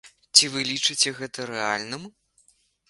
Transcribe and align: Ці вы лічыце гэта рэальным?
Ці 0.35 0.49
вы 0.53 0.63
лічыце 0.71 1.15
гэта 1.21 1.47
рэальным? 1.53 2.03